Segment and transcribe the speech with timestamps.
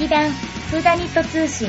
[0.00, 1.68] 劇団フーダニット通信。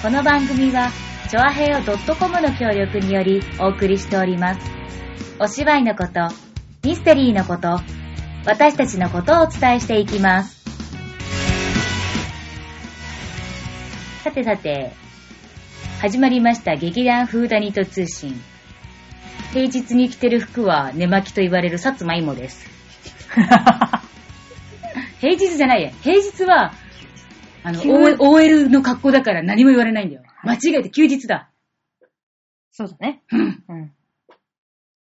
[0.00, 0.92] この番組は、
[1.28, 1.82] チョアヘオ
[2.14, 4.60] .com の協力によりお送りしております。
[5.40, 6.28] お芝居のこと、
[6.84, 7.80] ミステリーのこと、
[8.46, 10.62] 私たちのことをお伝えしていきます。
[14.22, 14.92] さてさて、
[16.00, 18.40] 始まりました劇団フーダニット通信。
[19.52, 22.70] 平日に着てる服は寝巻きと言われる薩摩芋です。
[25.18, 25.90] 平日じゃないや。
[26.02, 26.72] 平日は、
[27.64, 30.22] あの、休 OL の格好だから何も言われないんだよ。
[30.42, 31.50] 間違えて休日だ。
[32.70, 33.22] そうだね。
[33.30, 33.64] うん。
[33.68, 33.92] うん。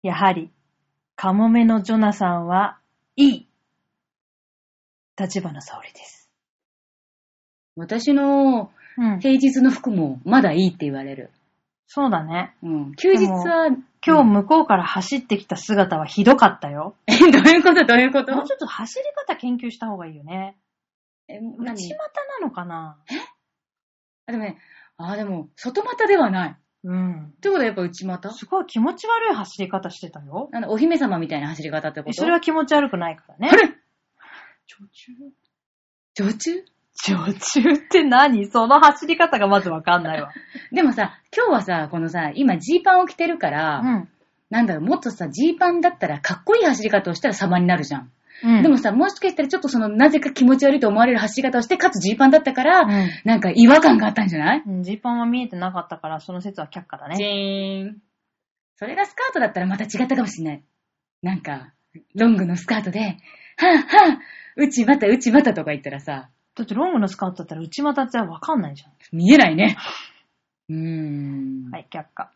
[0.03, 0.49] やはり、
[1.15, 2.79] カモメのジョナさんは、
[3.15, 3.47] いい。
[5.19, 6.29] 立花沙織です。
[7.75, 9.19] 私のうん。
[9.19, 11.29] 平日の服もまだいいって言われる。
[11.87, 12.55] そうだね。
[12.63, 12.95] うん。
[12.95, 13.67] 休日は、
[14.05, 16.95] 今日向こうから走ってきた姿はひどかったよ。
[17.07, 17.85] え、どういうこと？
[17.85, 18.33] どういうこと？
[18.35, 20.57] もうちょっと走り方研究した方がいいよね。
[21.31, 21.95] え、内何？
[21.95, 22.97] 股なのかな？
[24.27, 24.57] あ、でもね、
[24.97, 26.57] あ、でも、外股ではない。
[26.83, 27.25] うん。
[27.25, 28.31] ってことはやっぱ内股？
[28.31, 30.49] すごい気持ち悪い走り方してたよ。
[30.51, 32.13] なんだ、お姫様みたいな走り方ってこと？
[32.13, 33.55] それは気持ち悪くないからねあ。
[33.55, 33.69] れ？
[34.67, 35.11] 常駐
[36.13, 36.65] 常駐
[37.03, 38.49] 常駐って何？
[38.51, 40.31] その走り方がまずわかんないわ。
[40.73, 44.09] でもさ、今日はさ、このさ、今ジーパンを着てるから、うん。
[44.49, 48.11] なんだろう、もっとさ、ジーパンだったらかっこいい走り方をしたら様になるじゃん。
[48.43, 48.63] うん。
[48.63, 57.29] でもさ、もしかしたらちょっとその、なぜか気持ち悪いと思われる走り方をして、かつジーパンだったから、うんなんか違和感があったんじゃない、うんジーパンは見えてなかったから、その説は却下だジね。
[57.29, 57.97] ーン。
[58.75, 60.63] それがスカートだったらまた違ったかもしんない。
[61.21, 61.73] なんか、
[62.15, 64.17] ロングのスカートで、はぁはぁ、
[64.57, 69.77] うちまたうちまたとか言ったらさ、だってロングのスカートだったら内股ってわかんないじゃ見えないね。
[70.69, 71.69] うーん。
[71.69, 71.71] ん。
[71.71, 72.31] はい、却下。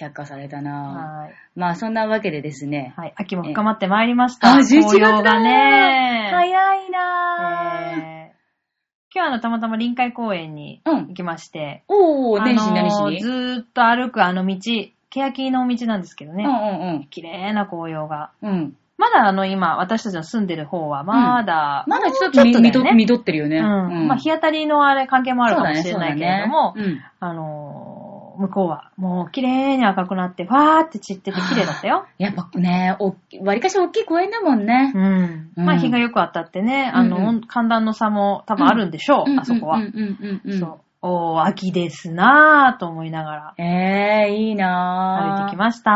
[0.00, 1.22] 却下されたなぁ。
[1.22, 1.34] はい。
[1.54, 2.94] まあそんなわけでですね。
[2.96, 4.52] はい、秋も深まってまいりました。
[4.54, 6.30] あ、11月紅葉がね。
[6.32, 8.00] 早いなぁ。
[8.00, 8.20] えー
[9.12, 13.20] 今日はあの、たまたま臨海公園にうん行きまして、おー、年始何しに？
[13.20, 14.56] ずーっと歩くあの道、
[15.10, 18.30] 欅の道なんですけどね、うんうん綺麗な紅葉が。
[18.40, 18.50] うん。
[18.50, 18.76] うん。
[18.98, 23.58] まだあの今、私たちの住んでる方は、まだ、まだちょっと見とね見とってるよね。
[23.58, 24.06] うん。
[24.06, 27.89] まあ、日当たりのあれ関係もあるかもしれないけれども、そうだねあのー
[28.40, 32.06] 向こうはもう綺麗に赤くなって、わーって散ってて綺麗だったよ。
[32.18, 32.24] うん。
[32.24, 33.14] やっぱね、お
[33.44, 34.92] わりかし大きい公園だもんね。
[34.94, 35.52] うん。
[35.56, 39.78] うんまあ日がよく当たってね、あの、うんうん寒暖の差も多分あるんでしょう、あそこは。
[39.78, 40.58] うんうんうんうんうん。
[40.58, 40.80] そう。
[41.02, 45.36] おー、秋ですなーと思いながらええー、いいなぁ。
[45.38, 45.90] 歩いてきました。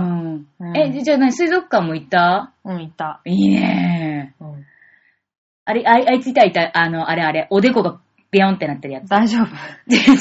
[0.02, 0.46] ん。
[0.60, 2.52] うんえ、じゃあ何、水族館も行った？
[2.64, 3.20] うん、行った。
[3.26, 4.64] いいねうん。
[5.66, 7.98] あれ、あいあいついたいた、あの、あれあれ、おでこが
[8.36, 9.08] ビヨンってなってるやつ。
[9.08, 9.46] 大丈夫。
[9.88, 10.18] 違う違う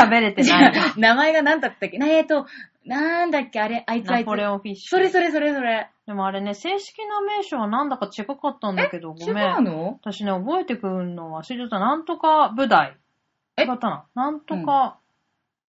[0.00, 0.72] 喋れてない。
[0.96, 1.98] 名前が何だったっけ？
[1.98, 2.46] なえっと、
[2.86, 3.60] なんだっけ？
[3.60, 4.26] あれ、あいつあいつ。
[4.26, 4.90] ナポレオンフィッシュ。
[4.90, 5.88] それそれそれそれ。
[6.06, 9.56] でもあれね、正式な名称はなんだか違かったんだけど、ご違めん。
[9.58, 9.98] うの？
[10.02, 11.78] 私ね、覚えてくるの忘れちゃった。
[11.80, 12.96] なんとか舞台。
[13.56, 13.62] え？
[13.64, 14.04] 違ったな。
[14.14, 14.98] なんとか、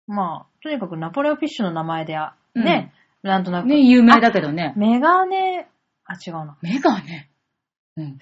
[0.08, 2.92] まあ、とにかくナポレオンフィッシュの名前であ、ね、
[3.22, 3.68] なんとなく。
[3.68, 4.74] ね、有名だけどね。
[4.76, 5.68] メガネ、
[6.06, 6.58] あ、違うな。
[6.62, 7.30] 目がね。
[7.96, 8.18] うん。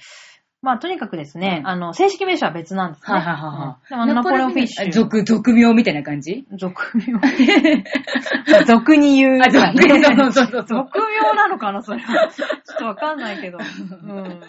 [0.61, 3.17] まあ、とにかくですね、うんあの、正式名称は別なんですね。
[3.17, 4.91] はいはいはいはいうんでもあのナポレオンフィッシュ。
[4.91, 6.45] 俗、俗名みたいな感じ？
[6.55, 7.03] 俗名。
[8.65, 9.99] 俗に言うあ、俗ね。
[9.99, 10.83] 名、そ うそうそうそう。
[10.85, 12.27] 俗名なのかな、それは。
[12.31, 13.57] ちょっとわかんないけど。
[13.57, 14.41] うん。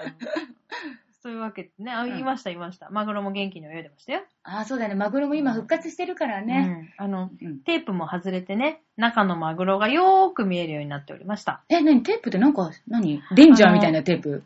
[1.22, 2.90] そういうわけでね、あ、言いました、言いました。
[2.90, 4.22] マグロも元気に泳いでましたよ。
[4.42, 4.96] あ、そうだね。
[4.96, 6.90] マグロも今復活してるからね。
[6.98, 7.04] うん。
[7.04, 7.60] あの、うん。
[7.60, 11.62] テープも外れてね、中のマグロがよーく見えるようになっておりました。
[11.68, 13.22] え、なにテープってなんか、何？
[13.36, 14.42] レンジャーみたいなテープ？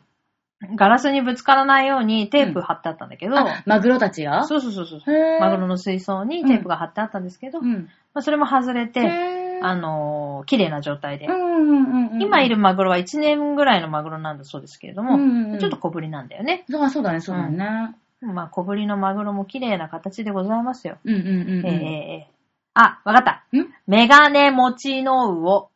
[0.75, 4.43] ガラスにぶつからないようにテープ貼ってあったんだけど、あ、マグロたちが？
[4.45, 5.01] そうそうそうそう。
[5.05, 7.89] へーマグロの水槽にテープが貼ってあったんですけど、まうん。
[8.15, 12.21] あ、それも外れて、へーあのー綺麗な状態で、うんうんうんうん。
[12.21, 16.65] 今いるマグロは1年ぐらいのマグロなんだそうですけれども、うんうんうんちょっと小ぶりなんだよね。
[16.69, 17.95] そうそうだね、そうだね。
[18.21, 20.97] まあ小ぶりのマグロも綺麗な形でございますよ。
[21.05, 21.65] うんうんうんうん。
[21.67, 22.33] えーえー
[22.79, 23.57] あ、わかった。
[23.57, 23.65] ん？
[23.87, 25.69] メガネ持ちの魚。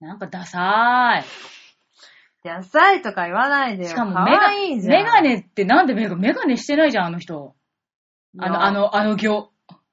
[0.00, 1.22] なんかダサダ
[2.62, 3.86] サいとか言わないでい。
[3.86, 3.90] よ。
[3.90, 4.76] しかもかメガわいい。
[4.82, 7.54] メガネってなんでメガメガネしてないじゃん、あの人。
[8.38, 9.50] あの、あの、あの行。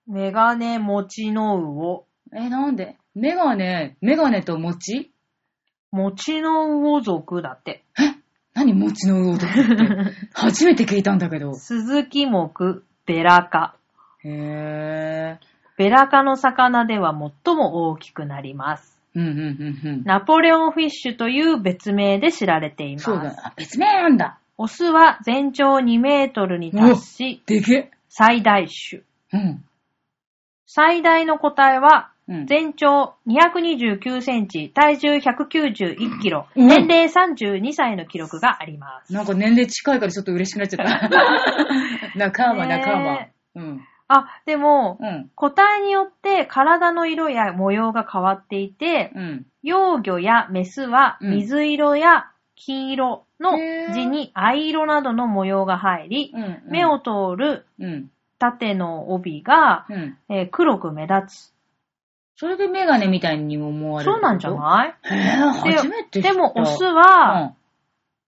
[0.07, 2.05] メガネ持ちの魚。
[2.35, 2.97] え、なんで？
[3.15, 5.11] メガネ、メガネと餅？
[5.91, 7.83] 持ちの魚族だって。
[8.53, 10.13] 何餅の魚とかって？
[10.33, 11.53] 初めて聞いたんだけど。
[11.53, 13.75] 鈴木目、ベラ科。
[14.23, 15.53] へー。
[15.77, 17.11] ベラ科の魚では
[17.45, 18.92] 最も大きくなります。
[19.15, 20.03] うんうんうんうん。
[20.03, 23.05] ナポレオンフィッシュという別名で知られています。
[23.05, 23.35] そうだ。
[23.37, 24.39] あ、別名なんだ。
[24.57, 29.01] オスは全長2メートルに達し、でけ最大種。
[29.33, 29.63] うん。
[30.65, 32.47] 最大の個体はうん。
[32.47, 39.11] 全長229センチ、体重191キロ、うん年齢32歳の記録があります。
[39.11, 41.09] なんか年齢近いからちょっと嬉しくなっちゃった。
[42.15, 43.27] 仲間、仲間。
[43.55, 43.81] うん。
[44.07, 45.31] あ、でも、うん。
[45.35, 49.45] 個体によって体の色や模様が変わっていて、うん。
[49.63, 56.61] 幼魚やメスはうん水色や金色のへー字に藍色などの模様が入り、うん。
[56.69, 58.09] 目を通るうん。
[58.39, 60.17] 縦の帯が、うん。
[60.29, 61.53] えー黒く目立つ。
[62.35, 64.11] それでメガネみたいにも思われる。
[64.11, 65.13] そうなんじゃない？
[65.13, 66.33] いへぇ、初めて知った。
[66.33, 67.55] でもオスうは、ん、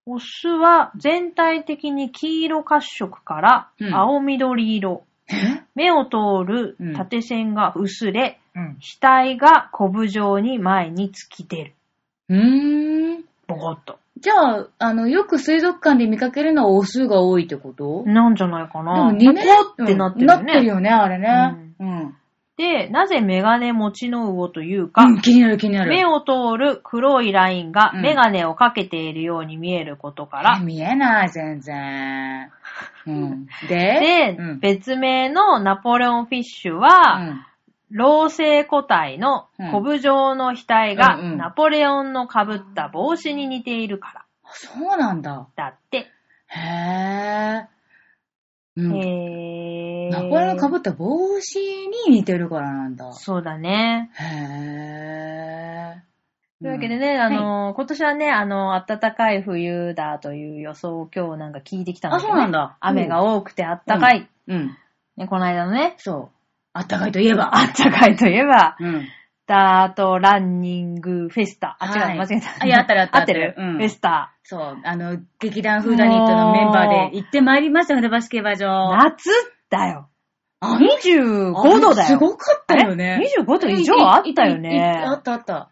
[0.05, 5.03] オスは全体的に黄色褐色からうん青緑色。
[5.31, 5.63] え？
[5.75, 8.77] 目を通るうん縦線が薄れ、うん。
[9.01, 11.73] 額がコブ状に前に突き出る。
[12.29, 13.23] うーん。
[13.47, 13.99] ボコッと。
[14.19, 18.03] じゃあ、あの、よく水族館で見かけるのはオスが多いってこと？
[18.05, 19.03] なんじゃないかでな。
[19.05, 20.65] も2メボコってなってるよなってるね。
[20.67, 21.73] よね、あれね。
[21.79, 22.15] うん。
[22.57, 25.89] で、なぜメガネ持ちの魚というか、うん、気になる気になる。
[25.89, 32.49] 目を通る黒いラインがうんメガネをかけているように見えることから、え見えない、全然。
[33.07, 33.45] うん。
[33.67, 37.45] で、で、うん別名のナポレオンフィッシュうは、ん。
[37.91, 45.47] 老成個体のコブ状の額がうんうんナポレオンの被った帽子に似ているからそうなんだ。
[45.55, 46.07] だって。
[46.47, 47.74] へぇ
[48.77, 48.95] うん。
[48.97, 51.59] へーナポレオンかぶった帽子
[52.07, 53.11] に似てるからなんだ。
[53.13, 54.11] そうだね。
[54.13, 56.05] へぇ
[56.61, 62.33] というわけでね、あの、今年はね、あの、暖かい冬だという予想を今日なんか聞いてきたんだあ、けど、ね。
[62.33, 62.77] そうなんだ。
[62.79, 64.29] 雨が多くて暖かい。
[64.47, 64.77] うん。
[65.17, 66.35] ね、この間のね、そう。
[66.73, 67.51] あったかいといえば。
[67.51, 69.05] 暖かいといえば、うん。
[69.47, 71.77] ダートランニングフェスタ。
[71.79, 72.63] あ、違う、はい間違えた。
[72.63, 74.33] あいや合ってる合ってる合ってる、うんフェスタ。
[74.43, 74.77] そう。
[74.83, 78.95] あの、劇団フーダニットのメンバーで行ってまいりました、船橋競馬場。
[78.97, 79.29] 夏
[79.69, 80.09] だよ。
[80.61, 82.07] あ25度だよ。
[82.07, 83.13] すごかったよね。
[83.13, 85.03] あれ ?25 度以上あったよね。
[85.05, 85.69] あったあった。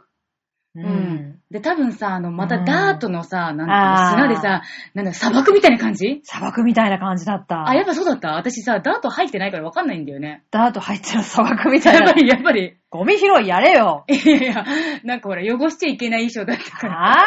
[0.76, 1.40] ううんん。
[1.52, 4.64] で、多分さ、あの、またうんダートのさ、なんていうの、砂でさ、
[4.96, 6.22] なんだ、砂漠みたいな感じ？
[6.24, 7.68] 砂漠みたいな感じだった。
[7.70, 8.30] あ、やっぱそうだった？
[8.34, 10.42] 私さ、ダート入ってないからわかんないんだよね。
[10.50, 12.20] ダート入ってる砂漠みたいなやっぱ。
[12.20, 12.78] り、やっぱり。
[12.90, 14.04] ゴミ拾いやれよ。
[14.08, 14.66] いやいや、
[15.04, 17.10] なんかほら、汚しちゃいけない衣装だったから。
[17.10, 17.24] ああ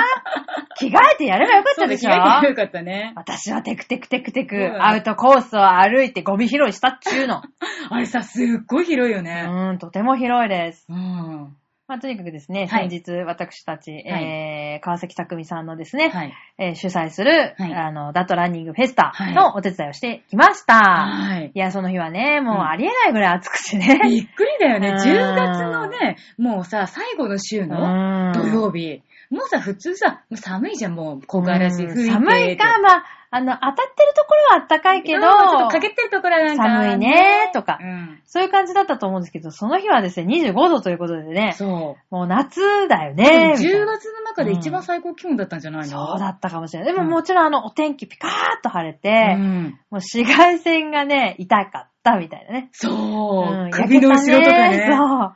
[0.79, 2.11] 着替えてやればよかったでしょ？
[2.11, 3.13] 着替えてよかったね。
[3.17, 7.43] 私はテクテクテクテク、うんアウトコースを歩いてゴミ拾いしたっちゅうの。
[7.91, 9.45] あれさ、すっごい広いようね。
[9.49, 10.85] ーん、とても広いです。
[10.89, 11.57] うん。
[11.89, 16.33] まあ、とにかくですね、はい先日私たち、はいえー、川崎匠さんのですね、はい。
[16.59, 20.75] えー主催する、はいあの、ダットランニングフェスタはいのお手伝いをしてきました。
[20.75, 21.53] はい。
[21.55, 24.01] いや、その日はね、もううんありえないぐらい暑くてね。
[24.03, 24.89] びっくりだよね。
[24.89, 29.03] うん10月のね、もうさ、最後の週の土曜日。
[29.31, 32.13] もうさ、普通さ、寒いじゃん、もう、小柄だし、うん吹いて。
[32.13, 38.21] 寒いか、まあ、あの、当たってるところは暖かいけど、うんちょっとかけてるところはなんか、寒いねとかうん。
[38.25, 42.15] そういう感じだったと思うんですけど、その日はですね、25度ということでね、そう。
[42.15, 43.49] もう夏だよでね。
[43.49, 46.07] も10みたいな月の中で一番最高気温だったんじゃないの？
[46.09, 46.93] そうだったかもしれない。
[46.93, 48.33] でもうんもちろんあの、お天気ピカーッ
[48.63, 49.63] と晴れて、うん。
[49.91, 52.69] もう紫外線がね、痛かったみたいなね。
[52.73, 53.67] そう。
[53.67, 54.87] ん首の後ろとかね。
[54.89, 55.35] そう。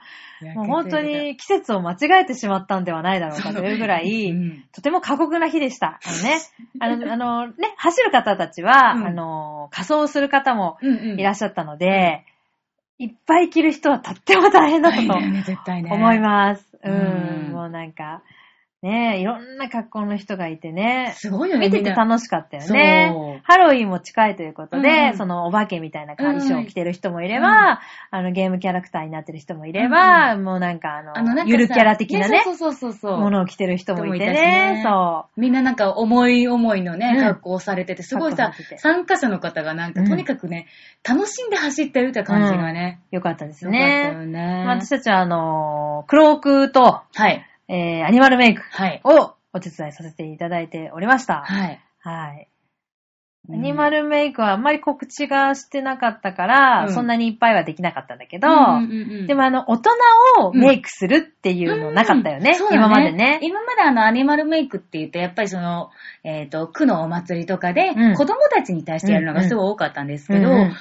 [0.54, 6.00] もう本当に季節を間違えてしまったんではないだろうかというぐらい、うんとても過酷な日でした。
[6.02, 6.40] あのね、
[6.80, 11.20] あの、あのね、走る方たちは、うんあの、仮装する方もうんうん。
[11.20, 12.24] いらっしゃったので、
[12.98, 15.14] いっぱい着る人はとっても大変だったと。
[15.14, 16.78] 思います。
[16.82, 18.22] ううんん、もうなんか、
[18.82, 21.68] ねいろんな格好の人がいてね、すごいよね。
[21.68, 23.42] 見てて楽しかったよね。
[23.44, 33.18] ハロウィンも近いということで、うんうんそのお化けみたいなうん衣装を着てる人もいれば、あのゲームキャラクターになってる人もいれば、もうなんかあの、あの、ゆるキャラ的なね、そうそうそうそう。
[33.18, 40.66] ものを着てる人もいてねね、そみんななんか思い思いのね、うん格好をされてて、すごいさ参加者の方がなんかうんとにかくね、
[41.06, 44.12] 楽しんで走ってるって感じがね、う、よかったですよかったね。
[44.12, 44.64] よね。
[44.64, 47.46] まあ私たちはあの、クロークと、はい。
[47.70, 49.00] えー、アニマルメイクはい。
[49.04, 51.42] をお手伝いさせていただいておりました。
[51.46, 51.80] はい。
[52.00, 52.48] はい。
[53.48, 59.90] うんアニマルメイクはあんまり告知がしてなかったから、うんそんなにいっぱいはできなかったんだけど、うんうんうんでもあの、大人
[60.40, 63.40] をメイクするっていうのなかったよね、うんそうだ今までね。
[63.42, 65.90] 今まであの、アニマルメイクって言うと、やっぱりその、
[66.22, 70.72] えっ、と、区のお祭りとかで、うん子供たちに対してやるのがすごい多かったんですけど、うんうん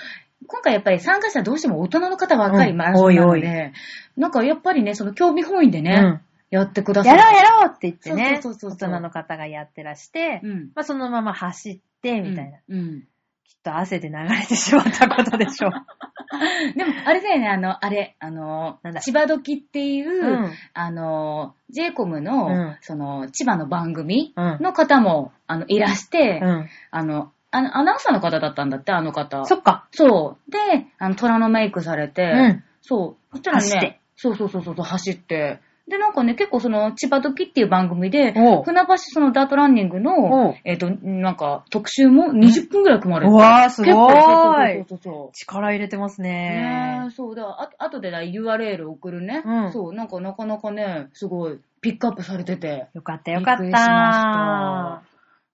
[0.47, 3.73] 今回やっぱり参加者どうしても大人の方ばっかりうんマラソンなの多いで、
[4.17, 7.17] なんかやっぱりね、その興味本位でね、うんやってくださる。
[7.17, 10.71] やろうやろうって言ってね、そうそうそうそう大人の方がやってらして、うん。
[10.75, 12.79] まあ、そのまま走って、みたいな、うん。
[12.79, 13.03] うん
[13.49, 15.71] きっと汗で流れてしまったことでしょう。
[16.77, 26.69] でも、あれだよね、あの、あれ、あのなんだ、千葉時っていう、うんあの、j イコムの、うんその、千葉の番組うんの方も、あの、いらして、うん。
[26.91, 29.43] あの、あのアナウンサーの方だったんだって、あの方。
[29.45, 29.87] そっか。
[29.91, 30.51] そう。
[30.51, 32.63] で、あの、虎のメイクされて、うん。
[32.81, 33.37] そう。
[33.37, 35.59] そしたらね走って、そうそうそうそう、走って。
[35.89, 43.89] で、なんかね、結構その、千葉時っていう番組で、船橋そのダートランニングおのう、えっ、と、なんか、特集も20分くらい組まれてうわーすごい。
[43.91, 45.35] 結構そうそうそう。
[45.35, 46.29] 力入れてますね。
[46.29, 47.09] ねえ。
[47.11, 47.35] そう。
[47.35, 49.71] だ、ああとでだ URL 送るね、うん。
[49.71, 52.87] そう、なんかなかなかね、すごい、ピックアップされてて。
[52.93, 55.01] よかったよかっびっくりしまた。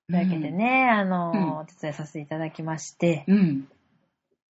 [0.08, 1.58] というわけでね、あの、うん。
[1.60, 3.68] お手伝いさせていただきまして、うん。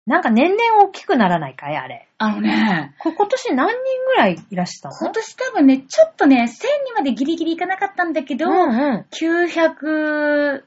[0.09, 1.77] なんか年々大きくならないかい？
[1.77, 2.07] あれ。
[2.17, 3.75] あのね、こ今年何人
[4.07, 4.95] ぐらいいらしたの？
[4.95, 10.63] 今年多分ね、ちょっとね、1000にまでギリギリいかなかったんだけど、うん903、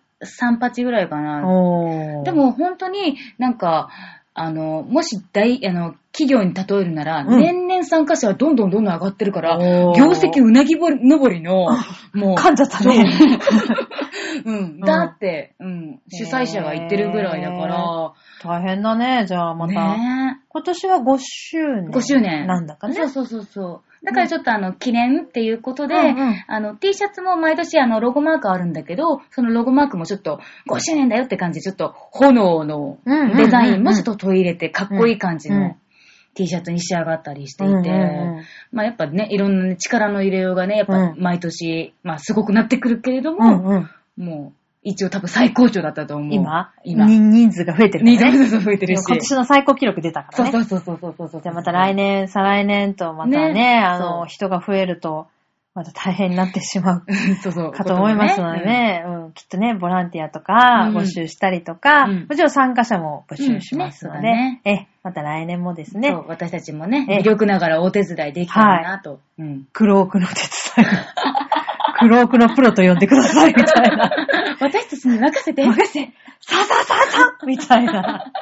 [0.61, 1.25] 8ぐらいかうん。
[1.25, 2.22] な。
[2.22, 3.90] で、も本当になんか、
[4.35, 11.67] あの、もし大、あの、企業に例えるなら、うん年々参加者はどんどんどんどん上がってるから、おー業績うなぎぼり登りの、
[12.15, 13.05] もう、噛んじゃったね。
[14.45, 18.12] うん、だって、うん、主催者が言ってるぐらいだから、
[18.43, 19.75] 大変だね、じゃあまた。
[19.75, 21.91] ね今年は5周年。
[21.91, 22.47] 5周年。
[22.47, 22.95] なんだかね。
[22.95, 23.91] そうそうそうそう。
[24.04, 26.44] だからちょっとあの、記念っていうことで、うんうん。
[26.49, 32.99] あの、T シャツも毎年あの、ロゴマークあるんだけど、そのロゴマークもちょっと5周年だよって感じで、ちょっと炎の
[33.37, 35.61] デザインもちょっと取り入れて、かっこいい感じうん。
[35.61, 35.76] の
[36.35, 38.44] T シャツに仕上がったりしていて、うんうんうん。
[38.73, 41.23] まあやっぱね、いろんなね力の入れようがね、やっぱうん。
[41.23, 44.25] 毎年、まあすごくなってくるけれどうも、んうん。
[44.25, 46.35] もう、一応多分最高潮だったと思う。
[46.35, 46.73] 今？
[46.85, 47.07] 今？
[47.07, 48.39] 人人数が増えてるからね。
[48.39, 49.05] 人数増えてるし。
[49.07, 50.51] 今年の最高記録出たからね。
[50.51, 51.43] そうそうそうそうそうそう。
[51.43, 55.29] じゃあまた来年、再来年とまたね、ねあの、人が増えると、
[55.75, 57.05] また大変になってしまう
[57.43, 57.73] そうそう。
[57.73, 69.21] かと思いますのでね、うん、きっとね、ボランティアとかうん募集したりとか、うんもちろん参加者も募集しますので、うんねえ、また来年もですねそう、、私たちもね、え魅力ながらお手伝いできたらなと。
[69.39, 69.67] うん。
[69.73, 70.89] クロークの手伝い。
[72.02, 74.11] クロークのプロと呼んでください、みたいな。
[74.61, 75.64] 私たちに任せて。
[75.64, 78.32] 任せてささささみたいな。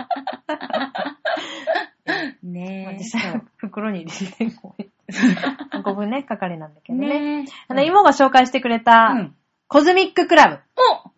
[2.42, 2.98] ねえ。
[2.98, 5.82] 実際は袋に入れてごめん。
[5.82, 7.42] 5分ね、係なんだけどね。
[7.42, 9.34] ねあの、妹が紹介してくれた、うん。
[9.68, 10.58] コズミッククラブ。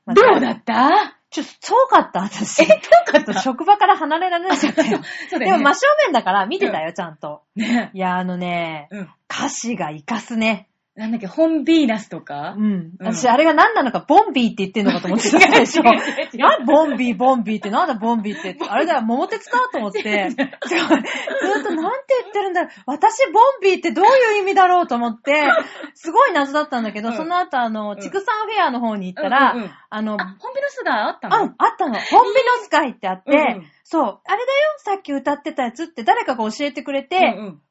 [0.08, 1.16] おどうだった？
[1.30, 2.62] ちょっと遠かった、私。
[2.64, 3.40] え、どうかった？
[3.40, 5.00] 職場から離れられなかったよ。
[5.30, 5.58] そうだよね。
[5.58, 7.42] でも真正面だから見てたよ、ちゃんと。
[7.56, 9.08] ねいや、あのね、うん。
[9.30, 10.68] 歌詞が活かすね。
[10.94, 12.54] なんだっけ、本ビーナスとか？
[12.58, 12.64] うん。
[12.64, 15.82] うん私、あれが何なのか、ボンビーって言ってんのかと思ってたでしょ。
[15.88, 18.56] 違う違う違うなんボンビー、ボンビーって、なんだボンビーって。
[18.68, 20.30] あれだよ、桃鉄だと思って。
[20.30, 21.02] すごい。
[21.02, 22.70] ずっとなんて言ってるんだろう。
[22.87, 25.44] 私、ボンビーってどういう意味だろうと思って、
[25.94, 31.94] すごい謎だったんだけど、うんその後、あの、ん畜産フェアの方に行ったら、うんうんうんあの、あ、本ビーナスがあったあ、のあったの。
[31.94, 37.62] ホンビノス会ってあって、うんうんそう、あれだよ、さっき歌ってたやつって誰かが教えてくれて、うんうん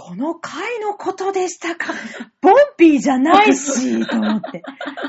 [0.00, 1.92] この回のことでしたか？
[2.40, 4.62] ボンビーじゃないし、と思って。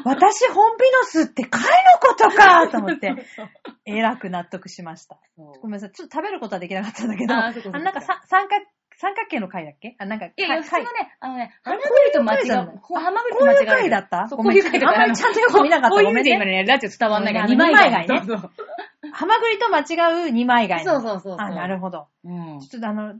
[0.03, 1.67] 私、ホンビノスって回の
[2.01, 2.67] ことか？
[2.69, 3.13] と思って、
[3.85, 5.19] えらく納得しました。
[5.37, 8.65] ごめんなさい、ちょっと食べることはできなかったんだけど、あなんかさ三角、
[8.97, 9.95] 三角形の回だっけ？
[9.99, 14.27] あ、なんか、いやいや、か普通のね、あのね、ハマグリと間違こうハマグリことういう間違える回だった。
[14.35, 15.95] ごめんあんまりちゃんとよく見なかった。
[15.95, 16.31] こういうごめんね。
[16.33, 18.21] 今ね、ラジオ伝わんないから、二枚貝ね。
[19.13, 20.99] ハマグリと間違う二枚貝の。
[20.99, 21.35] そうそうそうそう。
[21.39, 22.07] あ、なるほど。
[22.25, 22.59] うん。
[22.59, 23.13] ちょっとあの、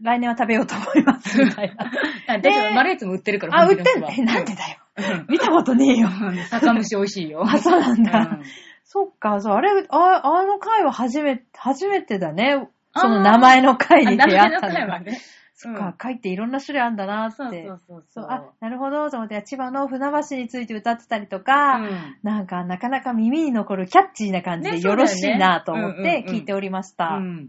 [0.00, 1.84] 来年は食べようと思います、 みたいな。
[2.34, 4.08] あ、大丈夫、マレーツも売ってるから、あ、売ってんの？
[4.10, 4.78] え、なんでだよ。
[4.96, 6.08] うん見たことねえよ。
[6.08, 7.42] うん酒蒸し美味しいよ。
[7.46, 8.18] あ、そうなんだ。
[8.18, 8.42] うん
[8.88, 12.68] そっか、そう、あれ、ああの回は初めて、初めてだね。
[12.94, 14.88] その名前の回に出会ったあ名前の回。
[14.88, 15.18] はね。
[15.58, 17.36] そっか、回っていろんな種類あるんだなって。
[17.36, 18.26] そうそうそう。
[18.28, 27.06] あ、なるほど、と思って、千葉の船橋について歌ってたりとか、うんなんか、なかなか耳に残るキャッチーな感じでよろしいなと思って聞いておりました。
[27.06, 27.48] うん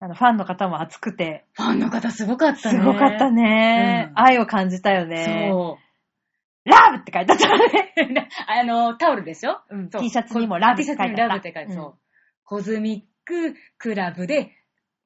[0.00, 2.82] あの、ファンの方も熱くて、ファンの方すごかったすね。
[2.84, 4.06] ごかったね。
[4.10, 5.48] うん愛を感じたよね。
[5.52, 6.68] そう。
[6.68, 8.28] ラブって書いてあったね。
[8.48, 9.60] あの、タオルでしょ？
[9.70, 11.72] うん T シャツにもラブって書いてあった T シャツにラブって書いてあった。
[11.74, 11.98] そう。
[12.44, 14.52] コズミッククラブで、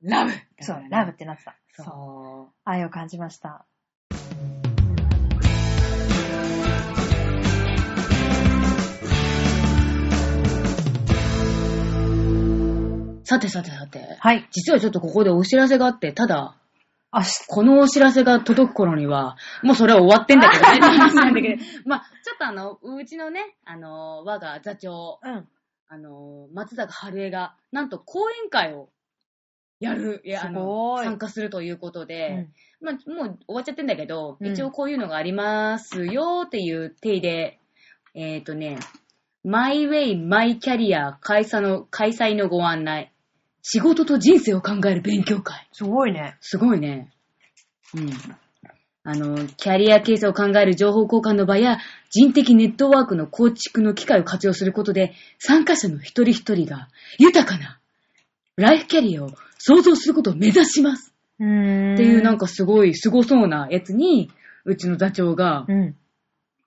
[0.02, 0.32] ラブ。
[0.60, 1.56] そう、ラブってなってた。
[1.72, 1.86] そう。
[1.86, 3.66] そ愛を感じました。
[13.24, 14.16] さてさてさて。
[14.20, 14.46] はい。
[14.50, 16.56] 実はちょっとここでお知らせがあって、ただ、
[17.10, 20.76] あ、しこのお知らせが届く頃には、もうそれは終わってんだけどね。
[20.76, 25.48] って話なんだけどまあ、ちょっとあの、うちのね、あの、我が座長、うん。
[25.88, 28.90] あの、松坂春江が、なんと講演会を
[29.80, 37.60] やる、いや、あすの、ごい参加するということうで、んまあ、もう終わっちゃってんだけど、うん一応こういうのがありますよっていう体で、
[38.14, 38.78] えっ、とね、
[39.44, 43.13] マイウェイ、マイキャリア開催の、開催のご案内。
[43.66, 45.66] 仕事と人生を考える勉強会。
[45.72, 46.36] すごいね。
[46.42, 47.10] すごいね。
[47.94, 48.10] うん。
[49.04, 51.78] あの、キャリア形成を考える情報交換の場や
[52.10, 57.80] 人的ネットワークの構築の機会を活用することで、参加者の一人一人が豊かな
[58.56, 61.14] ライフキャリアを創造することを目指します。
[61.40, 61.94] うーん。
[61.94, 64.30] っていうなんかすごい凄そうなやつに、
[64.66, 65.96] うちの座長が、うん。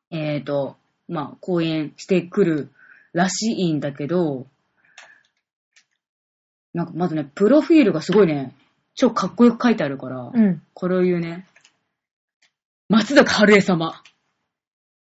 [0.09, 0.77] えっ、と、
[1.07, 2.71] まあ、講演してくる
[3.13, 4.47] らしいんだけど、
[6.73, 8.55] なんかまずね、プロフィールがすごいね、
[8.95, 10.61] 超かっこよく書いてあるから、うん。
[10.73, 11.47] これを言うね。
[12.89, 14.01] 松坂春江様。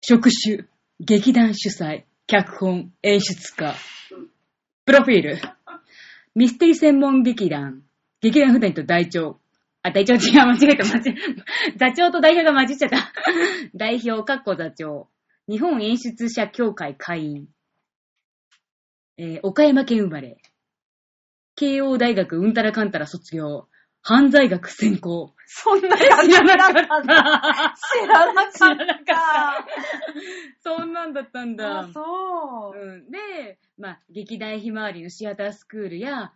[0.02, 0.66] 職種、
[1.00, 3.76] 劇団主催、脚本、演出家。
[4.86, 5.42] プロフィール。
[6.36, 7.84] ミステリー専門劇団、
[8.22, 9.38] 劇団普段と代表。
[9.84, 11.14] あ、代表違う、間違えた、間違え
[11.74, 11.92] た。
[11.92, 13.12] 座長と代表が混じっちゃった。
[13.76, 15.10] 代表、かっこ座長。
[15.50, 17.48] 日本演出者協会会員。
[19.18, 20.38] えー岡山県生まれ。
[21.62, 23.68] 慶応大学うんたらかんたら卒業。
[24.02, 25.36] 犯罪学専攻。
[25.46, 27.76] そんな知らなかった。
[27.76, 28.52] 知らなかった。
[28.52, 29.68] 知らなかった。
[30.64, 31.82] そんなんだったんだ。
[31.82, 32.80] あ、そう。
[32.80, 36.34] うん、で、まあ、劇団ひまわりのシアタースクールや、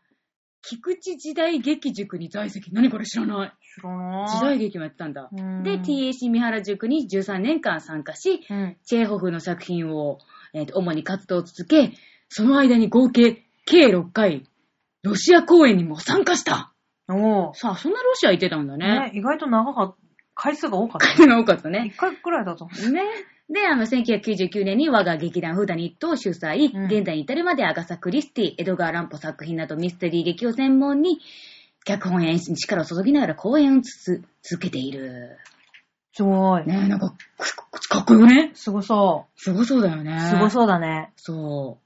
[0.61, 2.71] 菊池時代劇塾に在籍。
[2.71, 3.53] 何これ知らない。
[3.79, 5.29] 知らない時代劇もやってたんだ。
[5.31, 8.77] うんで、TAC 三原塾に13年間参加し、うん。
[8.83, 10.19] チェーホフの作品を、
[10.53, 11.93] えーと主に活動を続け、
[12.29, 14.47] その間に合計計6回、
[15.05, 16.73] ロシア公演にも参加した。
[17.07, 17.53] おー。
[17.53, 19.11] さあ、そんなロシア行ってたんだね。
[19.11, 19.95] ね、意外と長かった。
[20.33, 21.15] 回数が多かった。
[21.15, 21.91] 回が多かったね。
[21.93, 22.91] 一回くらいだと思う。
[22.91, 23.03] ね。
[23.47, 31.19] で、あの、1999年に我が劇団フーダニットを主催、うん現在に至るまでアガサ・クリスティ、エドガー・ランポ作品などミステリー劇を専門に、
[31.85, 35.37] 脚本や演出に力を注ぎながら公演をつつ続けている。
[36.13, 36.65] すごい。
[36.65, 40.17] ねえ、なんか、くかっこよくねすごそすごそうだよね。
[40.17, 40.29] う。
[40.29, 41.11] すごそうだね。
[41.17, 41.84] そう。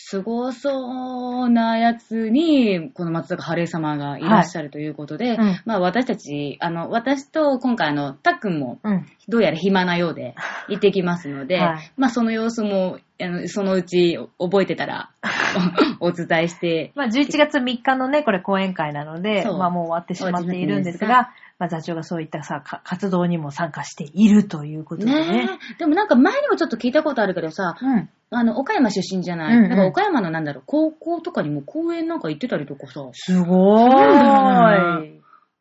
[0.00, 5.60] すごそうなやつに、この松坂晴恵様がいらっしゃるということで、うん。
[5.64, 9.06] まあ私たち、あの、私と今回あの、たっくんもうん。
[9.26, 10.36] どうやら暇なようで
[10.68, 11.92] 行ってきますので、 はい。
[11.96, 15.10] まあその様子も、あのそのうち覚えてたら
[16.00, 25.30] おお伝えして、まあ、11月3日のね、これ講演会なので、まあもう終わってしまっているんですが、まあ座長がそういったさ、か活動にも参加しているということでね。
[25.30, 25.78] ねえ。
[25.78, 28.08] でもなんか前にもちょっと聞いたことあるけどさ、うん。
[28.30, 35.17] あの、岡山出身じゃない、うんうんなんか岡山のなんだろう、高校とかにも公演なんか行ってたりとかさ、すごーい。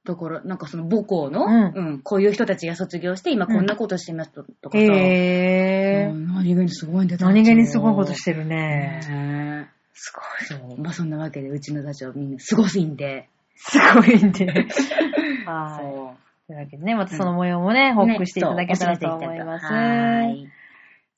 [0.07, 6.13] だから、なんかその母校の、うんうん、こういう人たちが卒業して、今こんなことしてますとかさ、へー。
[6.13, 9.01] うん何気にすごいんだよ何気にすごいことしてるるね。
[9.09, 10.59] ねすごい。
[10.59, 10.81] そう。
[10.81, 13.27] まあそんなわけで、うちの座長みんなすごすぎんで。
[13.55, 14.45] すごいんで。
[15.45, 15.83] はい。
[15.83, 16.15] そ
[16.47, 17.95] というわけでね、またその模様もね、う。
[17.95, 19.65] 報告していただけたらと思います。
[19.65, 20.47] はい。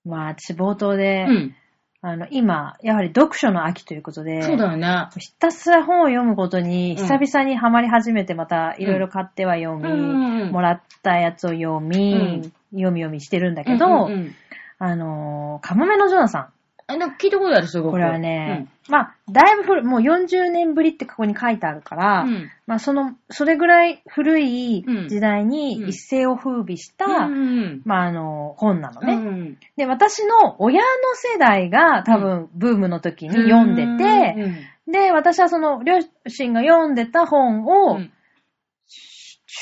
[0.03, 1.55] まあ、私冒頭で、うん。
[2.01, 5.09] あの、今、やはり読書の秋ということで、そうだよね。
[5.17, 14.35] ひたすら本を読むことに、うん久々にハマり始めて、またいろいろ買っては読み、うんもらったやつを読み、うん読み読みしてるんだけど、うんうんうん
[14.81, 16.47] あのーカモメのジョナさん。
[16.89, 17.91] あ、なんか聞いたことある、すごく。
[17.91, 22.49] これはね、まあ、だいぶ古い、もう40年ぶりってここに書いてあるから、うん、うん。
[22.65, 27.81] まあ、その、それぐらい古いうん時代うんに一世を風靡した、うん。
[27.85, 29.13] まあ、あの、本なのね。
[29.13, 29.57] うん。
[29.77, 38.11] で、私の親の世代が多分、ブームの時に読んでて、で、私はその、両親が読んでた本を、うん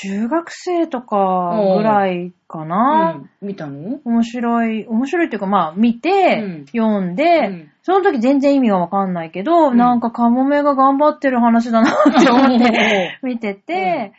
[0.00, 3.46] 中学生とかぐらいかな、うん。
[3.46, 4.00] 見たの？
[4.04, 6.66] 面白い、面白いっていうかまあ見て、うん。
[6.66, 7.70] 読んで、うん。
[7.82, 9.76] その時全然意味がわかんないけど、うん。
[9.76, 14.12] なんかカモメが頑張ってる話だなって思って 見てて、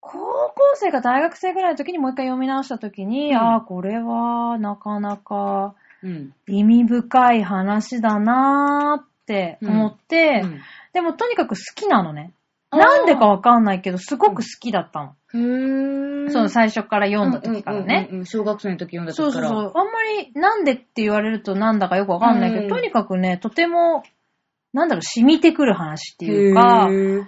[0.00, 3.36] 高校生か大学生ぐらいの時にもう一回読み直した時に、うん。
[3.38, 6.32] ああ、これはなかなかうん。
[6.46, 10.60] 意味深い話だなーって思って、うん。
[10.92, 12.32] でもとにかく好きなのね。
[12.76, 15.14] なんでかわかんないけど、すごく好きだったの。
[15.34, 17.84] へーその最初から読んだ時からね。
[17.84, 19.32] うんうんうんうん小学生の時読んだ時から。
[19.32, 19.72] そうそうそう。
[19.74, 24.02] あんまりなんでって言われるとなんだかよくわかんないけど、うんとにかくね、とても、
[24.72, 27.24] なんだろう、染みてくる話っていうかへ、ー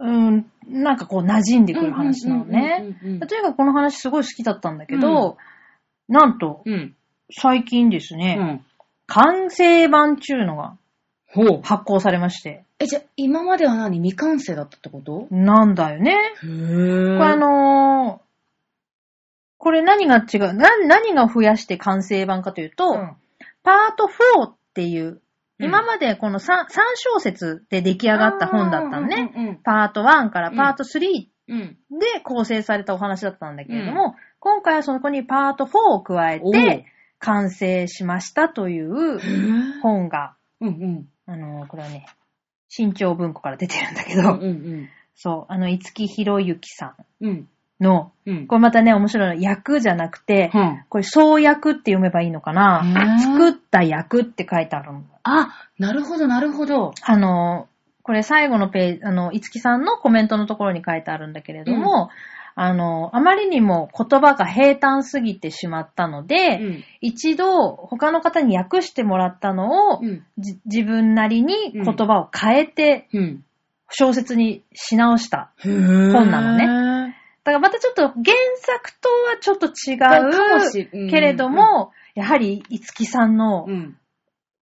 [0.00, 2.78] うん、なんかこう馴染んでくる話なのね。。
[2.80, 5.36] うんうんうんうんとにかくこの話すごい好きだったんだけど、
[6.08, 6.94] なんと、うん。
[7.30, 8.64] 最近ですね、うん。
[9.06, 10.76] 完成版っていうのが
[11.26, 11.60] ほう。
[11.62, 13.98] 発行されまして、え、じゃあ、今までは何？
[13.98, 15.26] 未完成だったってこと？
[15.30, 16.16] なんだよね。
[16.42, 18.28] へぇこれあのー
[19.60, 22.94] これ何が違う、な何が増やして完成版かというと、
[23.64, 25.20] パート4っていう、
[25.58, 29.32] 今までこの 3, 3小節で出来上がった本だったのね。。
[29.34, 31.76] うんうんパート1からパート3うん。
[31.98, 36.86] で構成されたお話だったんだけれども、今回はそこにパート4を加えおて
[37.18, 41.08] 完成しましたというへ本が、うんうん。
[41.26, 42.06] あのーこれはね、
[42.68, 47.48] 新潮文庫から出てるんだけうんど、うんそう、あの、五木ひろゆきさんうん。
[47.80, 48.46] の、うん。
[48.46, 49.42] これまたね、面白いの。
[49.42, 52.84] 役じゃなくて、うんこれ創役って読めばいいのかな
[53.20, 55.02] 作った役って書いてあるの。
[55.24, 56.92] あ、なるほど、なるほど。
[57.02, 57.68] あの、
[58.02, 62.10] これ最後のページ、あの、いつきさんのコメントのところに書いてあるんだけれども、
[62.60, 66.84] あの、あまりにも言葉が平坦すぎてしまったので、うん。
[67.00, 70.26] 一度他の方に訳してもらったのを、うん。
[70.38, 73.44] じ自分なりに言葉を変えてうん。
[73.90, 75.52] 小説にし直した。
[75.62, 77.14] 本本なのね。
[77.44, 78.16] だからまたちょっと原
[78.56, 83.96] 作とはちょっと違かもしうけれども、やはりいつきさんのうん。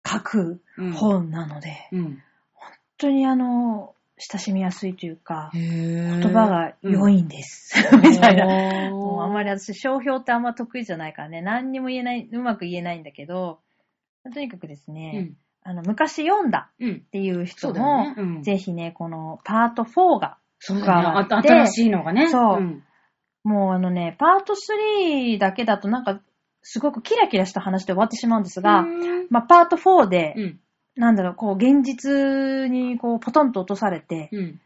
[0.08, 0.92] 書くうん。
[0.94, 2.24] 本なので、うん。
[2.54, 3.96] 本当にあの、
[4.30, 7.74] 親しみやすいというか、言言葉が良いんです。
[7.98, 8.92] みたいな。
[8.92, 13.60] もうあんまり私、商標ってあんま得意じゃないからね、何にも言えない、うまく言えないんだけど、
[14.32, 15.38] とにかくですうね、ん。
[15.64, 17.04] あの、昔読んだうん。
[17.06, 18.14] っていう人も。
[18.16, 18.44] うん。
[18.44, 20.38] ぜひね、このパート4が。
[20.64, 22.28] 加って新しいのがね。
[22.30, 22.84] そうん
[23.44, 26.22] もうあのね、パート3だけだとなんか、
[26.62, 30.60] すごくキラキラした話で終わってしまうんですが、うんまあ、パート4で、うん。
[30.96, 34.62] なんだろう、こう、現実にこう、ポトンと落とされて、うん。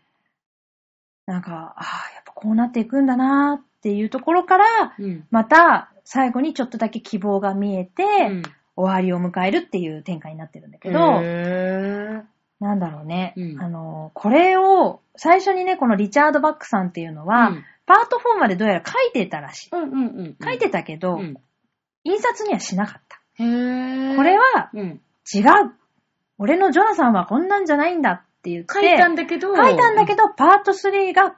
[1.26, 4.66] なんか、ああ、やっぱこうなっていくんだなっていうところから、
[4.98, 5.28] うん。
[5.32, 8.44] また、最後にちょっとだけ希望が見えて、うん
[8.78, 12.24] 終わりを迎えるっていう展開になってるんだけど、へ
[12.60, 19.70] なんだろうね、うんあの、これを、最初にね、このリチャード・バックさんっていうのは、うんパート4までどうやら書いてたらしい。
[19.72, 20.36] うんうんうん。
[20.44, 21.38] 書いてたけど、うん
[22.04, 23.18] 印刷にはしなかった。
[23.38, 25.02] これはうん。
[25.34, 25.44] 違う。
[26.38, 29.56] 俺のジョナさんはこんなんじゃないんだって言って、書いたんだけど。
[29.56, 31.36] 書いたんだけど、パート3が、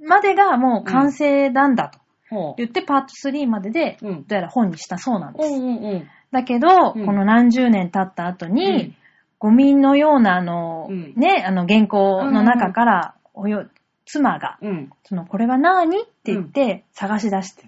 [0.00, 1.98] までがもう完成なんだと
[2.30, 2.54] ど。
[2.58, 5.48] 言って、パート3までで、どうやら本にしたそうなんです。
[5.48, 6.08] うんうんうん。
[6.30, 8.94] だけど、うんこの何十年経った後に、
[9.38, 13.66] ゴミのようなあの、うんね、あの原稿の中から、およ、
[14.06, 14.90] 妻が、うん。
[15.04, 16.02] その、これは何？
[16.02, 17.64] って言って探し出して、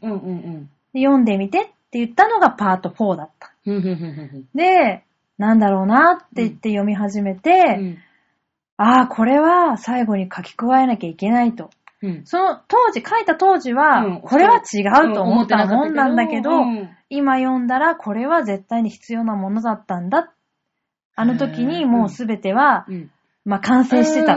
[0.94, 3.52] 読んでみてって言ったのがパート4だった。
[4.54, 5.04] で、
[5.38, 7.98] なんだろうなって言って読み始めて、うん。
[8.76, 11.70] ああ、これは最後に書き加えなきゃいけないと。
[12.02, 12.22] うん。
[12.24, 20.32] その当時、書いた当時は、うんこれは違うと思ったもんなんだけど、うん今読んだらこれは絶対に必要なものだったんだ。
[21.14, 23.10] あの時にもうすべては、うん。
[23.44, 24.36] まあ完成してたあ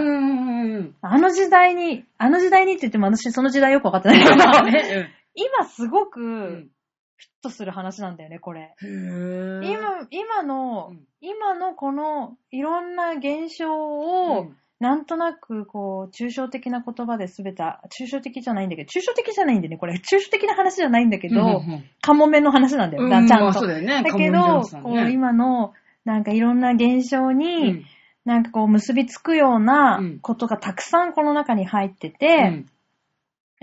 [1.17, 5.07] の時代に、あの時代にって言っても私その時代よくわかってないけど、 うん。
[5.33, 6.69] 今すごくうん
[7.17, 8.75] フィットする話なんだよね、これ。
[8.81, 10.99] 今、今の、うん。
[11.19, 14.57] 今のこのいろんな現象を、うん。
[14.79, 17.63] なんとなく、こう、抽象的な言葉で全て、
[17.99, 19.95] 抽象的じゃないんだけど、抽象的じゃないんだよね、これ。
[19.95, 23.45] 抽象的な話じゃないんだけど、うんカモメの話なんだよ、うんだちゃんと。
[23.45, 24.03] まあそうだよね。
[24.03, 24.81] だけど、ね。
[24.83, 25.73] こう、今の、
[26.05, 27.85] なんかいろんな現象うに、ん。
[28.23, 30.19] なんかこう、結びつくようなうん。
[30.19, 32.65] ことがたくさんこの中に入ってて、うん。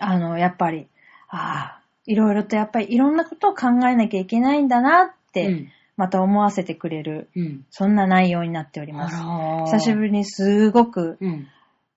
[0.00, 0.88] あの、やっぱり、
[1.28, 7.66] ああ、いろいろとやっぱりいろんなことを考えなきゃいけないんだなって、うんまた思わせてくれる、うん。
[7.70, 9.16] そんな内容になっております。
[9.16, 11.46] あ久しぶりにすごくうん。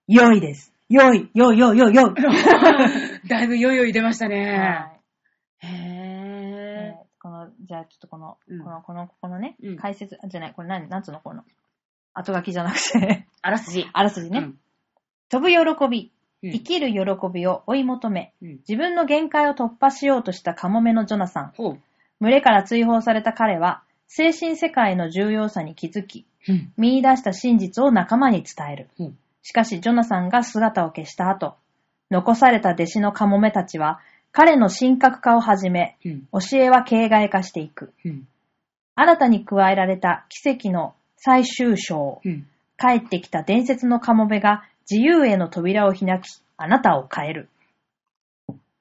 [0.08, 0.72] 良いです。
[0.88, 2.14] 良い、良い、良い、良い、良い。
[3.28, 4.56] だいぶよいよい出ましたね。
[4.56, 7.02] はいへえー。
[7.02, 11.44] ーこの、じゃあちょっとこの、うんこの、この、ここのね、うん解説、あじゃない、これ何、なんつうの、この、
[12.14, 13.86] 後書きじゃなくて、あらすじ。
[13.92, 14.40] あらすじね。
[14.40, 14.60] うん
[15.30, 17.00] 飛ぶ喜び、うん生きる喜
[17.34, 21.54] びを追い求め、うん自分の限界を突破しようとしたカモメのジョナサン。
[21.56, 21.80] ほう。
[22.22, 26.74] 群れから追放された彼は、精神世界の重要さに気づき、うん。
[26.78, 28.90] 見出した真実を仲間に伝える。
[29.00, 31.56] うんしかし、ジョナサンが姿を消した後、
[32.12, 34.02] 残された弟子のカモメたちは、
[34.34, 36.28] 彼の神格化をはじめ、うん。
[36.34, 37.94] 教えは形骸化していく。
[38.04, 38.28] うん。
[38.96, 42.46] 新たに加えられた奇跡の最終章、うん。
[42.78, 47.50] 帰ってきた伝説のカモメが自由への扉を開き、あなたを変える。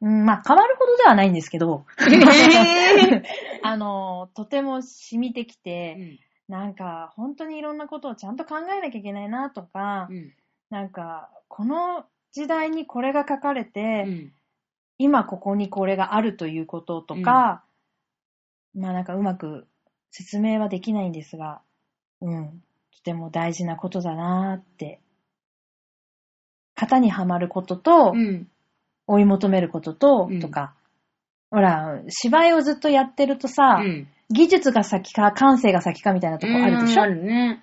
[0.01, 1.85] うんまあ、変わるほどではないんですけど、
[3.63, 10.33] あの、とても染みてきて、なんか、本当にいろんなことをちゃんと考えなきゃいけないなとか、うん。
[10.71, 14.33] なんか、この時代にこれが書かれて、うん。
[14.99, 17.65] 今ここにこれがあるということとか、
[18.75, 19.67] まあなんかうまく
[20.11, 21.61] 説明はできないんですが、
[22.21, 22.63] うん、
[22.95, 25.01] とても大事なことだなーって。
[26.77, 28.47] 型にはまることと、うん。
[29.09, 30.75] 追い求めることと、うんとか、
[31.51, 34.09] ほら、芝居をずっとやってるとさ、うん。
[34.29, 37.63] 技術が先か感性が先かみたいなとこあるでしょ、あるね。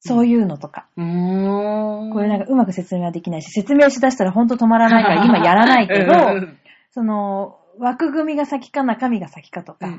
[0.00, 0.86] そういうのとか。
[0.96, 2.12] うーん。
[2.12, 6.56] これなんかうまく説明はできないし、説明しだしたらほんと止まらないから 今やらないけど、うん
[6.92, 9.96] その、枠組みが先か中身が先かとか、うんう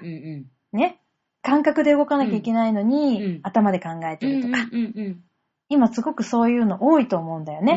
[0.76, 1.00] んね、
[1.42, 4.18] 感覚で動かなきゃいけないのに、うん頭で考えうん。
[4.18, 5.24] てるとか、うんうん
[5.72, 7.66] 今すごくそういうの多いと思うんだようん。
[7.66, 7.74] ね。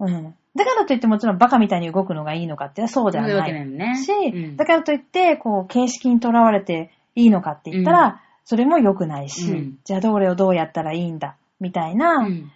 [0.00, 0.08] うん。
[0.08, 0.34] うん。
[0.56, 3.46] だからといってもちろんバカみたいに動くのがいいのかってそうではない。
[3.46, 3.96] けないよね。
[4.04, 12.50] し、うんだからといって、こう、形式にとらわれていいのかって言ったら、それも良くないし、うんじゃあどれをどうやったらいいんだ、みたいな、うん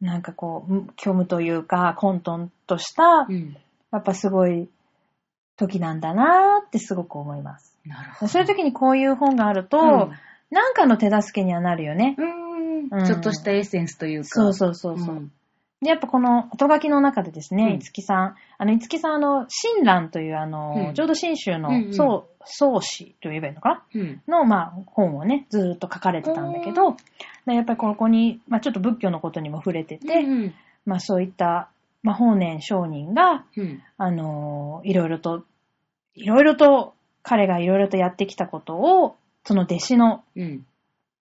[0.00, 3.56] なんかこう、虚無というか、混沌とした、うん。
[3.92, 4.68] やっぱすごい
[5.56, 7.78] 時なんだなーってすごく思います。
[7.86, 8.28] なるほど。
[8.28, 10.12] そういう時にこういう本があると、うん
[10.52, 12.14] なんかの手助けにはなるよね。
[12.18, 12.41] ううん
[12.90, 14.28] ちょっとしたエッセンスというか。
[14.28, 15.14] そうそうそうそう。
[15.16, 15.32] ん
[15.82, 23.84] で、やっぱこの後書きの中でですね、うんいつきさん、あの、いつきさん、あの、親鸞というあの、うん浄土真宗のうんうん創、創始と言えばいいのかな？
[23.94, 24.22] うん。
[24.28, 26.96] の、まあ、本をね、ずーっと書かれてたんだけど、
[27.46, 30.54] でやっぱりここに、まあちょっと仏教のことにも触れてて、うん。
[30.86, 31.68] まあそういった、
[32.04, 33.82] まあ法然上人が、うん。
[33.98, 35.44] あのーいろいろと、
[36.14, 40.66] いろいろと、彼がいろいろとやってきたことを、その弟子のうん。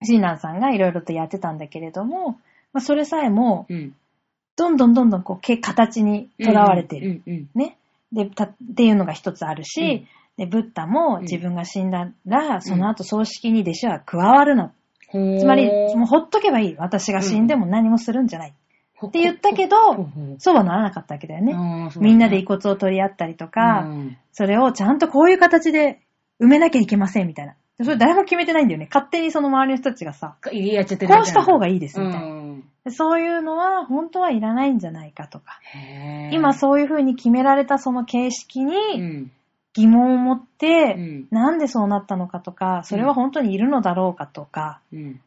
[0.03, 2.39] 親鸞さんがいろいろとやってたんだけれども、
[2.73, 3.95] まあそれさえも、うん。
[4.55, 7.21] どんどんどんどんこう、け形にとらわれてる。
[7.25, 7.33] うん。
[7.33, 7.49] うん。
[7.55, 7.77] ね。
[8.11, 10.05] で、た、っていうのが一つあるし、
[10.37, 14.73] で、ブッダも自分が死んだら、その後葬式に弟子は加わるな。
[15.13, 15.39] うん。
[15.39, 16.75] つまり、もうほっとけばいい。
[16.77, 18.53] 私が死んでも何もするんじゃない。
[19.07, 19.75] って言ったけど
[20.37, 21.55] そうはならなかったわけだよね。
[21.99, 25.99] みんなで遺骨を取り合ったりとか、うんそれをちゃんとこういう形で
[26.39, 27.55] 埋めなきゃいけませんみたいな。
[27.77, 28.88] でそれ誰も決めてないんだよね。
[28.91, 32.91] 勝手にその周りの人たちがさ、こうした方がいいいですみたいな。
[32.91, 35.60] そういうのは本当はいらないんじゃないかとか。
[36.31, 39.31] 今そういう風に決められたその形式うにん。
[39.73, 45.21] 疑問を持って、うんなんでそうなったのかとか、それは本当にいるのだろうかとか、うん。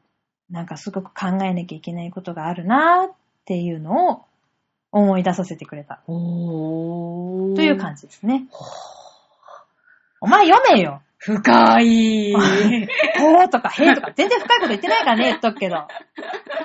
[0.50, 3.12] なんかすごく考えなきゃいけないことがあるなっ
[3.46, 4.22] ていうのを
[4.92, 6.00] 思い出させてくれた。
[6.06, 8.46] という感じですね。
[10.20, 12.34] お前読めよ深い。
[13.18, 15.86] ほうとかへーとか、全然深いこと言ってないからね、言っとくけど。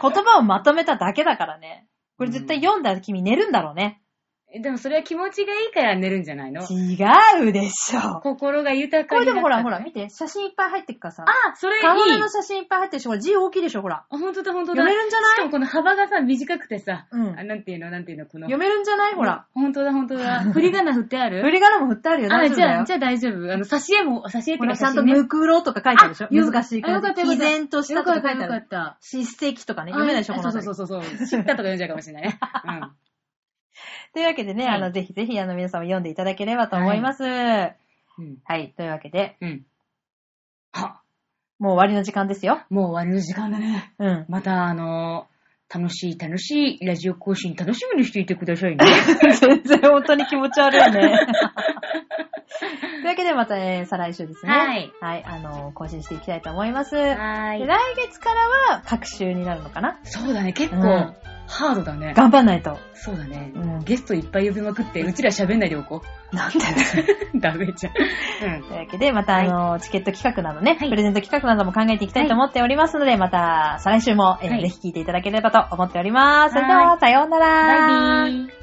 [0.02, 1.88] 言葉をまとめただけだからね。
[2.18, 4.02] これ絶対読んだら君寝るんだろうね。
[4.52, 6.64] えでもそれは気持ちがいいから寝るんじゃないの？
[6.64, 6.98] 違
[7.48, 8.20] うでしょ。
[8.22, 11.26] 心が豊かこれでもほらほら、見て、写真いっぱい入ってくからさ。
[11.28, 11.82] あ、それいい。
[11.84, 14.06] カモメの写真いっぱい入ってるし、これ字大きいでしょ、ほら。
[14.10, 14.82] あ、ほんとだほんとだ。
[14.82, 15.36] 読めるんじゃない？
[15.36, 18.46] しかもこの幅がさ、短くてさ、うんあ、なんていうの、なんていうの、この。
[18.48, 19.14] 読めるんじゃない？
[19.14, 19.46] ほら。
[19.54, 20.42] ほんとだほんとだ。
[20.42, 21.42] 振り仮名振ってある？
[21.44, 22.86] 振り仮名も振ってあるよ、大あ、丈夫だよじゃあ、。
[22.86, 23.34] じゃあ大丈夫。
[23.54, 26.28] あの、挿絵も、挿絵ってほら、いうかちゃんとムクロとか書いてあるでしょ？
[26.32, 28.64] 難しいかったよかった毅然としたとか書いてあよかる。
[28.66, 28.98] ったよかった。
[29.02, 31.02] 叱責とかね、読めないでしょ、このそうそうそうそう。
[31.28, 32.40] 知ったとか読んじゃうかもしれないね。
[32.66, 32.92] うん。
[34.14, 37.24] というわけでね、はいあの、ぜひぜひ、あの、皆さんも読んでいただければと思います。
[37.24, 37.74] は
[38.18, 38.38] うん。
[38.60, 39.66] い、というわけで、うん。
[40.74, 41.02] は、
[41.60, 42.62] もう終わりの時間ですよ。
[42.70, 43.94] もう終わりの時間だね。
[44.00, 44.26] うん。
[44.30, 45.28] また、あの
[45.72, 48.84] 楽しい楽しいラジオ更新楽しみにしていてくださいね。
[49.40, 50.92] 全然本当に気持ち悪いね。
[50.92, 51.02] とい
[53.04, 54.52] うわけで、また、えー再来週ですね。
[54.52, 54.92] はい。
[55.00, 56.96] はい、あの、更新していきたいと思います。
[56.96, 57.60] 来
[57.98, 58.42] 月から
[58.76, 61.14] は、各週になるのかなそうだね、結構、うん
[61.50, 62.14] ハードだね。
[62.16, 62.78] 頑張んないと。
[62.94, 66.62] そうだね、うんゲストいっぱい呼びまくって、うちら喋んないでおこなんでう。
[67.40, 67.94] ダメじゃん。
[68.56, 68.64] うん。
[68.64, 76.54] というわけで、また、あの、チケット企画などね、はいプレゼント企画なども考えていきたいと思っておりますので、また、再来週も、えーはいぜひ聞いていただければと思っております。
[76.54, 78.22] それではは、さようなら。
[78.22, 78.59] バイビー。